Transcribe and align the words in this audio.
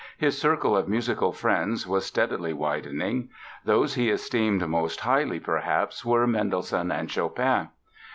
His 0.17 0.35
circle 0.35 0.75
of 0.75 0.87
musical 0.87 1.31
friends 1.31 1.85
was 1.85 2.07
steadily 2.07 2.53
widening. 2.53 3.29
Those 3.65 3.93
he 3.93 4.09
esteemed 4.09 4.67
most 4.67 5.01
highly, 5.01 5.39
perhaps, 5.39 6.03
were 6.03 6.25
Mendelssohn 6.25 6.91
and 6.91 7.07
Chopin. 7.11 7.69